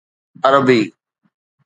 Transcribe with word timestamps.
عربي 0.45 0.79